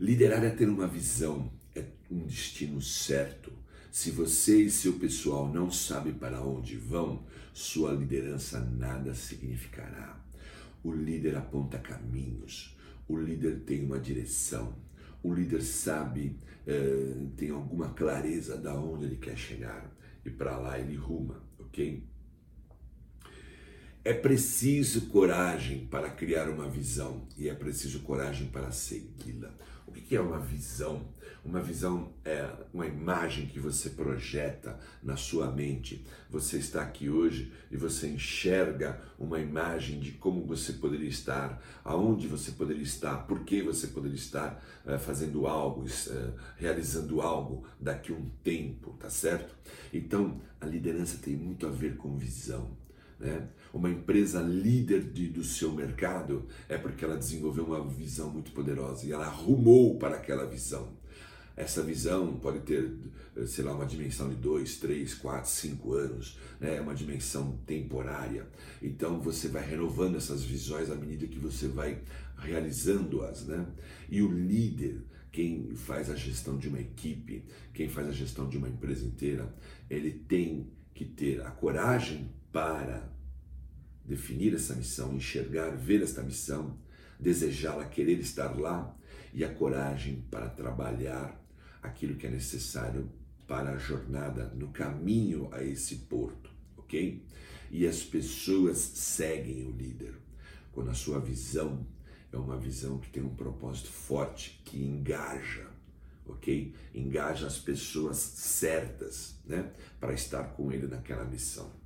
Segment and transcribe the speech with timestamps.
[0.00, 3.52] Liderar é ter uma visão, é um destino certo.
[3.90, 10.16] Se você e seu pessoal não sabem para onde vão, sua liderança nada significará.
[10.84, 12.76] O líder aponta caminhos,
[13.08, 14.72] o líder tem uma direção,
[15.20, 19.90] o líder sabe, eh, tem alguma clareza da onde ele quer chegar
[20.24, 22.04] e para lá ele ruma, ok?
[24.08, 29.52] É preciso coragem para criar uma visão e é preciso coragem para segui-la.
[29.86, 31.06] O que é uma visão?
[31.44, 36.06] Uma visão é uma imagem que você projeta na sua mente.
[36.30, 42.26] Você está aqui hoje e você enxerga uma imagem de como você poderia estar, aonde
[42.26, 48.10] você poderia estar, por que você poderia estar uh, fazendo algo, uh, realizando algo daqui
[48.10, 49.54] a um tempo, tá certo?
[49.92, 52.87] Então, a liderança tem muito a ver com visão.
[53.18, 53.48] Né?
[53.72, 59.06] Uma empresa líder de, do seu mercado é porque ela desenvolveu uma visão muito poderosa
[59.06, 60.96] e ela arrumou para aquela visão.
[61.58, 62.88] Essa visão pode ter,
[63.48, 66.76] sei lá, uma dimensão de dois, três, quatro, cinco anos, né?
[66.76, 68.46] é uma dimensão temporária.
[68.80, 72.00] Então você vai renovando essas visões à medida que você vai
[72.36, 73.44] realizando-as.
[73.44, 73.66] Né?
[74.08, 77.44] E o líder, quem faz a gestão de uma equipe,
[77.74, 79.52] quem faz a gestão de uma empresa inteira,
[79.90, 83.08] ele tem que ter a coragem para
[84.04, 86.76] definir essa missão, enxergar, ver esta missão,
[87.20, 88.96] desejá-la, querer estar lá
[89.32, 91.40] e a coragem para trabalhar
[91.80, 93.08] aquilo que é necessário
[93.46, 97.24] para a jornada no caminho a esse porto, ok?
[97.70, 100.16] E as pessoas seguem o líder
[100.72, 101.86] quando a sua visão
[102.32, 105.68] é uma visão que tem um propósito forte, que engaja,
[106.26, 106.74] ok?
[106.92, 111.77] Engaja as pessoas certas, né, para estar com ele naquela missão.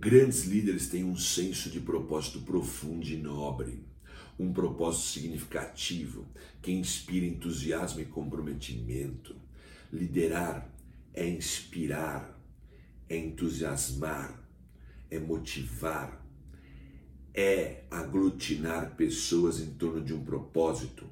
[0.00, 3.84] Grandes líderes têm um senso de propósito profundo e nobre,
[4.38, 6.24] um propósito significativo
[6.62, 9.34] que inspira entusiasmo e comprometimento.
[9.92, 10.72] Liderar
[11.12, 12.40] é inspirar,
[13.08, 14.40] é entusiasmar,
[15.10, 16.24] é motivar,
[17.34, 21.10] é aglutinar pessoas em torno de um propósito,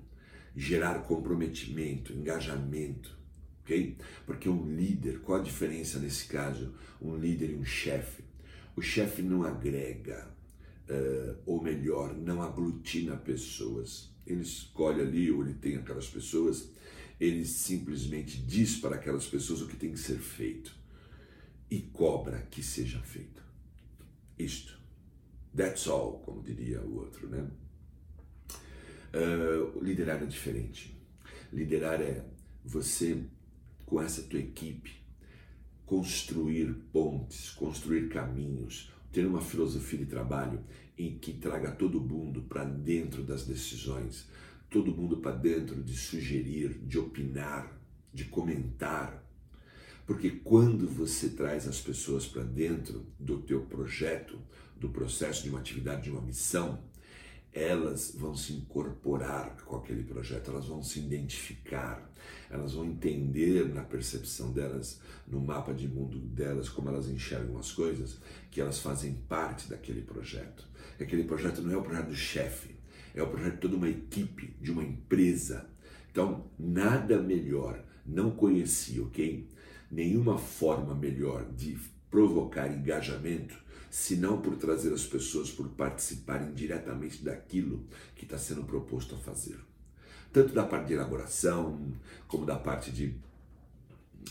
[0.54, 3.18] gerar comprometimento, engajamento,
[3.62, 3.96] ok?
[4.24, 6.72] Porque um líder, qual a diferença nesse caso?
[7.02, 8.25] Um líder e um chefe.
[8.76, 10.30] O chefe não agrega,
[10.90, 14.14] uh, ou melhor, não aglutina pessoas.
[14.26, 16.70] Ele escolhe ali, ou ele tem aquelas pessoas,
[17.18, 20.76] ele simplesmente diz para aquelas pessoas o que tem que ser feito
[21.70, 23.42] e cobra que seja feito.
[24.38, 24.78] Isto.
[25.56, 27.48] That's all, como diria o outro, né?
[29.14, 30.94] Uh, liderar é diferente.
[31.50, 32.22] Liderar é
[32.62, 33.24] você,
[33.86, 35.05] com essa tua equipe,
[35.86, 40.60] construir pontes, construir caminhos, ter uma filosofia de trabalho
[40.98, 44.28] em que traga todo mundo para dentro das decisões,
[44.68, 47.80] todo mundo para dentro de sugerir, de opinar,
[48.12, 49.24] de comentar.
[50.04, 54.38] Porque quando você traz as pessoas para dentro do teu projeto,
[54.76, 56.82] do processo de uma atividade, de uma missão,
[57.56, 62.06] elas vão se incorporar com aquele projeto, elas vão se identificar,
[62.50, 67.72] elas vão entender na percepção delas, no mapa de mundo delas, como elas enxergam as
[67.72, 70.68] coisas, que elas fazem parte daquele projeto.
[71.00, 72.76] Aquele projeto não é o projeto do chefe,
[73.14, 75.66] é o projeto de toda uma equipe, de uma empresa.
[76.10, 79.48] Então, nada melhor, não conheci, ok?
[79.90, 81.78] Nenhuma forma melhor de
[82.10, 83.56] provocar engajamento
[83.96, 87.82] senão por trazer as pessoas por participarem diretamente daquilo
[88.14, 89.58] que está sendo proposto a fazer.
[90.30, 91.80] Tanto da parte de elaboração,
[92.28, 93.14] como da parte de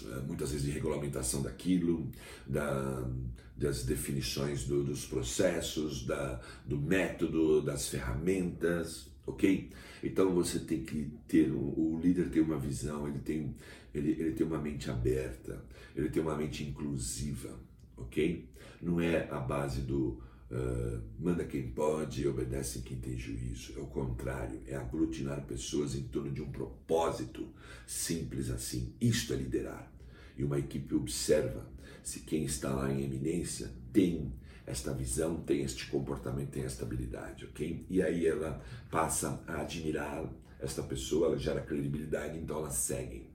[0.05, 2.07] eh, muitas vezes de regulamentação daquilo,
[2.45, 3.09] da,
[3.57, 9.71] das definições do, dos processos, da, do método, das ferramentas, ok?
[10.03, 13.55] Então você tem que ter, o líder tem uma visão, ele tem,
[13.95, 15.65] ele, ele tem uma mente aberta,
[15.95, 17.64] ele tem uma mente inclusiva,
[17.97, 18.47] ok?
[18.81, 23.73] Não é a base do uh, manda quem pode obedece quem tem juízo.
[23.77, 27.47] É o contrário, é aglutinar pessoas em torno de um propósito
[27.85, 28.93] simples assim.
[28.99, 29.91] Isto é liderar.
[30.37, 31.65] E uma equipe observa
[32.03, 34.33] se quem está lá em eminência tem
[34.65, 37.85] esta visão, tem este comportamento, tem esta habilidade, ok?
[37.89, 40.27] E aí ela passa a admirar
[40.59, 43.34] esta pessoa, ela gera credibilidade, então elas seguem.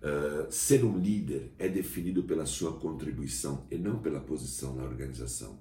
[0.00, 5.58] Uh, ser um líder é definido pela sua contribuição e não pela posição na organização.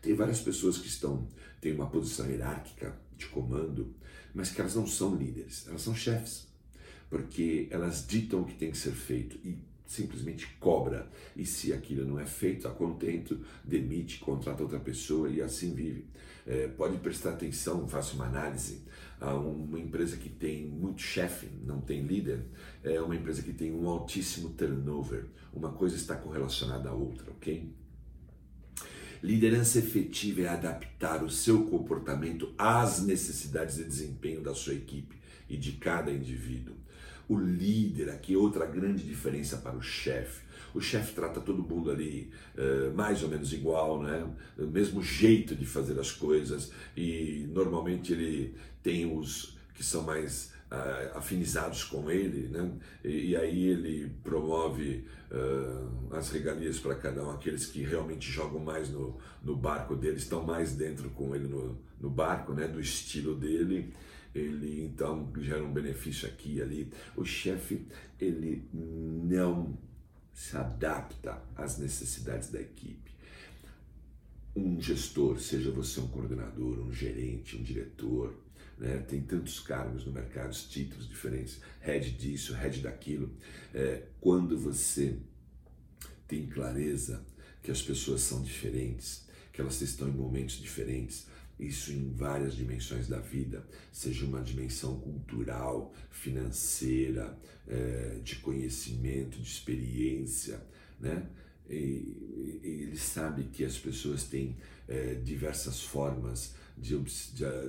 [0.00, 1.28] Tem várias pessoas que estão
[1.60, 3.94] têm uma posição hierárquica de comando,
[4.34, 6.46] mas que elas não são líderes, elas são chefes,
[7.08, 11.10] porque elas ditam o que tem que ser feito e simplesmente cobra.
[11.36, 16.06] E se aquilo não é feito a contento, demite, contrata outra pessoa e assim vive.
[16.46, 18.82] É, pode prestar atenção, faça uma análise.
[19.20, 22.44] a uma empresa que tem muito chefe, não tem líder,
[22.82, 25.26] é uma empresa que tem um altíssimo turnover.
[25.52, 27.72] Uma coisa está correlacionada à outra, ok?
[29.22, 35.16] Liderança efetiva é adaptar o seu comportamento às necessidades de desempenho da sua equipe
[35.48, 36.76] e de cada indivíduo.
[37.28, 40.42] O líder, aqui outra grande diferença para o chefe.
[40.74, 44.26] O chefe trata todo mundo ali uh, mais ou menos igual, né?
[44.58, 50.53] O mesmo jeito de fazer as coisas e normalmente ele tem os que são mais
[50.74, 52.70] uh, afinizados com ele, né?
[53.04, 58.60] E, e aí ele promove uh, as regalias para cada um, aqueles que realmente jogam
[58.60, 62.66] mais no, no barco dele, estão mais dentro com ele no, no barco, né?
[62.66, 63.92] Do estilo dele
[64.34, 66.92] ele então gera um benefício aqui e ali.
[67.16, 67.86] O chefe,
[68.20, 69.78] ele não
[70.32, 73.14] se adapta às necessidades da equipe.
[74.56, 78.34] Um gestor, seja você um coordenador, um gerente, um diretor,
[78.78, 78.98] né?
[79.08, 83.32] tem tantos cargos no mercado, títulos diferentes, head disso, head daquilo.
[83.72, 85.16] É, quando você
[86.26, 87.24] tem clareza
[87.62, 91.26] que as pessoas são diferentes, que elas estão em momentos diferentes,
[91.58, 99.48] isso em várias dimensões da vida, seja uma dimensão cultural, financeira, é, de conhecimento, de
[99.48, 100.60] experiência,
[101.00, 101.26] né?
[101.70, 104.56] E, ele sabe que as pessoas têm
[104.88, 106.98] é, diversas formas de,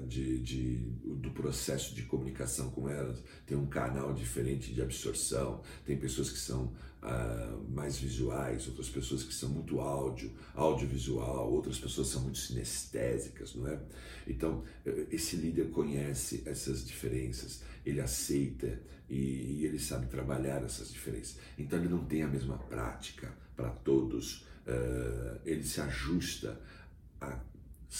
[0.08, 0.78] de, de,
[1.16, 6.40] do processo de comunicação com elas, tem um canal diferente de absorção, tem pessoas que
[6.40, 6.74] são
[7.04, 13.54] uh, mais visuais, outras pessoas que são muito áudio, audiovisual, outras pessoas são muito sinestésicas,
[13.56, 13.80] não é?
[14.28, 14.64] Então,
[15.12, 21.38] esse líder conhece essas diferenças, ele aceita e, e ele sabe trabalhar essas diferenças.
[21.58, 26.60] Então, ele não tem a mesma prática para todos, uh, ele se ajusta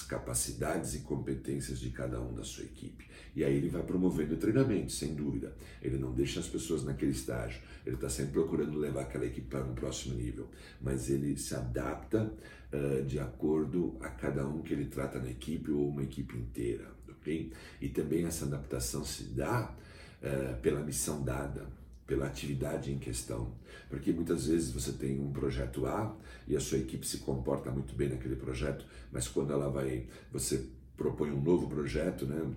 [0.06, 3.06] capacidades e competências de cada um da sua equipe.
[3.36, 5.54] E aí ele vai promovendo treinamento, sem dúvida.
[5.82, 7.62] Ele não deixa as pessoas naquele estágio.
[7.86, 10.50] Ele está sempre procurando levar aquela equipe para um próximo nível.
[10.82, 12.32] Mas ele se adapta
[12.72, 16.90] uh, de acordo a cada um que ele trata na equipe ou uma equipe inteira.
[17.10, 17.52] ok?
[17.82, 19.76] E também essa adaptação se dá
[20.22, 21.68] uh, pela missão dada
[22.06, 23.54] pela atividade em questão.
[23.90, 26.16] Porque muitas vezes você tem um projeto A
[26.48, 30.68] e a sua equipe se comporta muito bem naquele projeto, mas quando ela vai, você
[30.96, 32.54] propõe um novo projeto, né?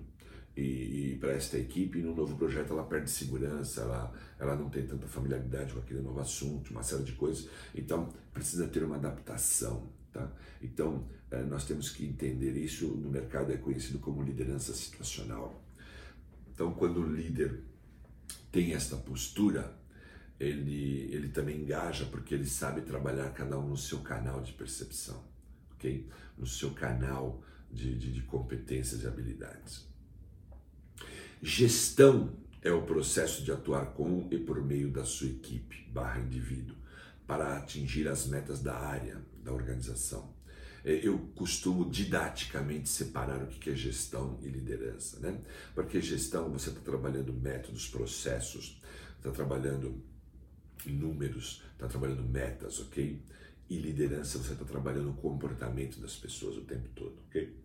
[0.55, 4.85] E, e para esta equipe, no novo projeto ela perde segurança, ela, ela não tem
[4.85, 7.47] tanta familiaridade com aquele novo assunto, uma série de coisas.
[7.73, 9.87] Então, precisa ter uma adaptação.
[10.11, 10.29] Tá?
[10.61, 12.87] Então, eh, nós temos que entender isso.
[12.87, 15.63] No mercado é conhecido como liderança situacional.
[16.51, 17.61] Então, quando o líder
[18.51, 19.77] tem esta postura,
[20.39, 25.23] ele, ele também engaja porque ele sabe trabalhar cada um no seu canal de percepção,
[25.73, 26.07] ok?
[26.37, 29.87] No seu canal de, de, de competências e habilidades.
[31.41, 36.75] Gestão é o processo de atuar com e por meio da sua equipe barra indivíduo
[37.25, 40.33] para atingir as metas da área da organização.
[40.83, 45.39] É, eu costumo didaticamente separar o que é gestão e liderança, né?
[45.75, 48.81] Porque gestão você está trabalhando métodos, processos,
[49.17, 50.01] está trabalhando
[50.85, 53.21] números, está trabalhando metas, ok?
[53.69, 57.55] E liderança você está trabalhando o comportamento das pessoas o tempo todo, ok?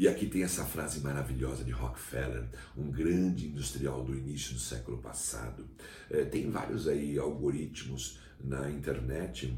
[0.00, 4.96] E aqui tem essa frase maravilhosa de Rockefeller, um grande industrial do início do século
[4.96, 5.68] passado.
[6.08, 9.54] É, tem vários aí algoritmos na internet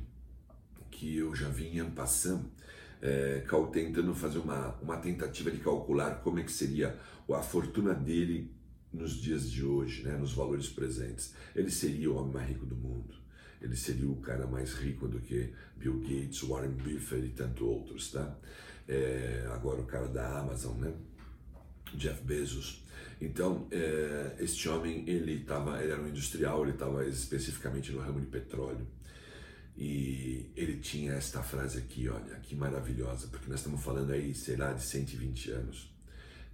[0.92, 2.48] que eu já vinha passando,
[3.00, 6.96] é, tentando fazer uma, uma tentativa de calcular como é que seria
[7.28, 8.52] a fortuna dele
[8.92, 11.34] nos dias de hoje, né, nos valores presentes.
[11.56, 13.14] Ele seria o homem mais rico do mundo.
[13.60, 18.10] Ele seria o cara mais rico do que Bill Gates, Warren Buffett e tanto outros,
[18.10, 18.36] tá?
[18.86, 20.92] É, agora o cara da Amazon, né?
[21.94, 22.82] Jeff Bezos.
[23.20, 28.20] Então, é, este homem, ele, tava, ele era um industrial, ele estava especificamente no ramo
[28.20, 28.86] de petróleo.
[29.76, 34.56] E ele tinha esta frase aqui, olha, que maravilhosa, porque nós estamos falando aí, sei
[34.56, 35.92] lá, de 120 anos,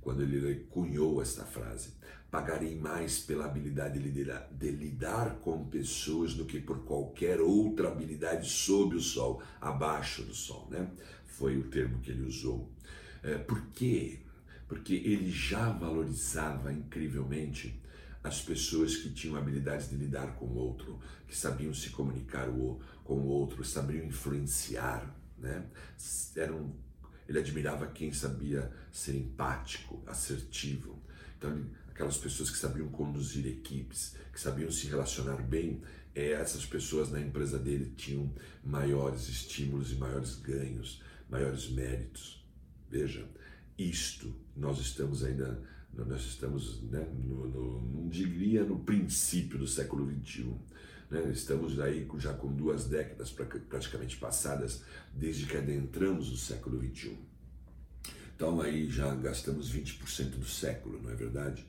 [0.01, 1.95] quando ele cunhou esta frase.
[2.31, 7.89] Pagarei mais pela habilidade de lidar, de lidar com pessoas do que por qualquer outra
[7.89, 10.91] habilidade sob o sol, abaixo do sol, né?
[11.27, 12.71] Foi o termo que ele usou.
[13.23, 14.21] É, por quê?
[14.69, 17.81] Porque ele já valorizava incrivelmente
[18.23, 22.49] as pessoas que tinham habilidades de lidar com o outro, que sabiam se comunicar
[23.05, 25.65] com o outro, sabiam influenciar, né?
[26.37, 26.75] Eram,
[27.29, 30.99] ele admirava quem sabia ser empático, assertivo,
[31.37, 35.83] Então, aquelas pessoas que sabiam conduzir equipes, que sabiam se relacionar bem,
[36.15, 38.33] é, essas pessoas na empresa dele tinham
[38.65, 42.45] maiores estímulos e maiores ganhos, maiores méritos.
[42.91, 43.29] Veja,
[43.77, 50.09] isto nós estamos ainda, nós estamos, né, no, no, não diria no princípio do século
[50.11, 50.55] XXI.
[51.11, 51.31] Né?
[51.33, 53.31] Estamos aí já com duas décadas
[53.69, 54.83] praticamente passadas
[55.15, 57.17] desde que adentramos o século XXI.
[58.37, 61.67] Então aí já gastamos 20% do século, não é verdade?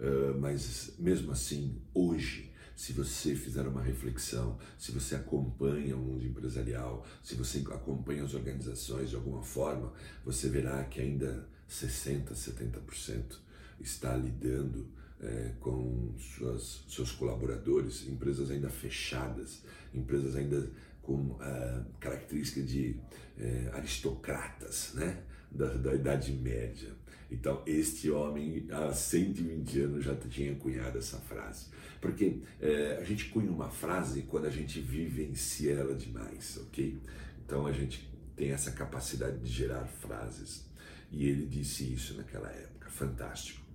[0.00, 6.26] Uh, mas mesmo assim, hoje, se você fizer uma reflexão, se você acompanha o mundo
[6.26, 9.92] empresarial, se você acompanha as organizações de alguma forma,
[10.24, 13.45] você verá que ainda 60%, 70%
[13.80, 14.86] está lidando
[15.20, 19.62] é, com suas, seus colaboradores, empresas ainda fechadas,
[19.94, 20.70] empresas ainda
[21.02, 22.96] com a característica de
[23.38, 25.22] é, aristocratas né?
[25.50, 26.90] da, da Idade Média.
[27.30, 31.66] Então, este homem, há 120 anos, já tinha cunhado essa frase.
[32.00, 36.98] Porque é, a gente cunha uma frase quando a gente vivencia ela demais, ok?
[37.44, 40.66] Então, a gente tem essa capacidade de gerar frases.
[41.10, 42.88] E ele disse isso naquela época.
[42.90, 43.65] Fantástico.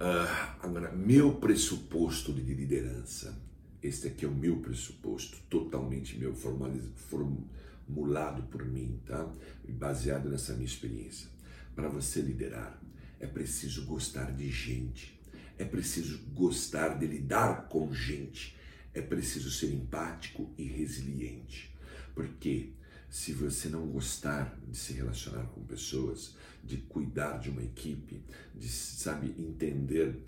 [0.00, 3.38] Uh, agora, meu pressuposto de liderança.
[3.82, 9.30] Este aqui é o meu pressuposto, totalmente meu, formulado por mim, tá?
[9.68, 11.28] Baseado nessa minha experiência.
[11.74, 12.80] Para você liderar,
[13.18, 15.20] é preciso gostar de gente,
[15.58, 18.56] é preciso gostar de lidar com gente,
[18.94, 21.76] é preciso ser empático e resiliente.
[22.14, 22.72] Porque
[23.10, 28.22] se você não gostar de se relacionar com pessoas, de cuidar de uma equipe,
[28.54, 30.22] de sabe entender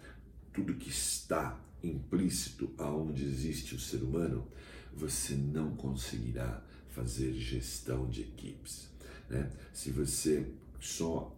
[0.53, 4.47] tudo que está implícito aonde existe o ser humano,
[4.93, 8.89] você não conseguirá fazer gestão de equipes.
[9.31, 9.51] Né?
[9.73, 10.47] Se você
[10.81, 11.35] só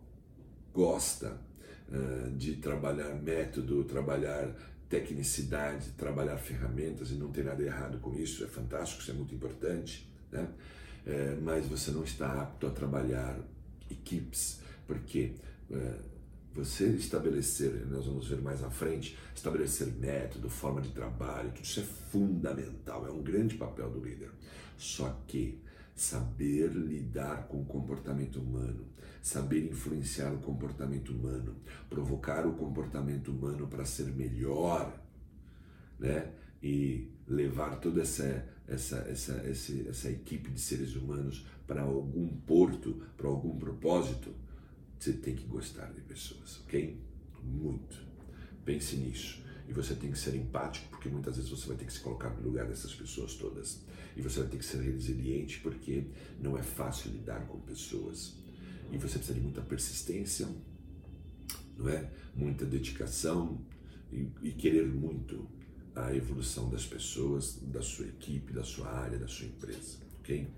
[0.72, 1.38] gosta
[1.88, 4.54] uh, de trabalhar método, trabalhar
[4.88, 9.34] tecnicidade, trabalhar ferramentas e não tem nada errado com isso, é fantástico, isso é muito
[9.34, 10.48] importante, né?
[11.06, 13.38] É, mas você não está apto a trabalhar
[13.90, 15.34] equipes, porque
[15.70, 15.98] é,
[16.54, 21.80] você estabelecer, nós vamos ver mais à frente, estabelecer método, forma de trabalho, tudo isso
[21.80, 24.30] é fundamental, é um grande papel do líder.
[24.78, 25.60] Só que
[25.94, 28.84] saber lidar com o comportamento humano,
[29.20, 31.56] saber influenciar o comportamento humano,
[31.88, 34.92] provocar o comportamento humano para ser melhor,
[35.98, 36.32] né?
[36.62, 43.02] E levar toda essa essa, essa, essa, essa equipe de seres humanos para algum porto,
[43.16, 44.34] para algum propósito,
[44.98, 46.98] você tem que gostar de pessoas, ok?
[47.42, 48.02] Muito.
[48.64, 49.42] Pense nisso.
[49.68, 52.30] E você tem que ser empático, porque muitas vezes você vai ter que se colocar
[52.30, 53.82] no lugar dessas pessoas todas.
[54.16, 56.06] E você vai ter que ser resiliente, porque
[56.40, 58.34] não é fácil lidar com pessoas.
[58.92, 60.48] E você precisa de muita persistência,
[61.76, 62.10] não é?
[62.34, 63.60] Muita dedicação
[64.12, 65.48] e, e querer muito
[65.94, 70.48] a evolução das pessoas, da sua equipe, da sua área, da sua empresa, ok?